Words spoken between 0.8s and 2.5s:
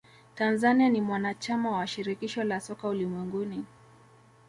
ni mwanachama wa shirikisho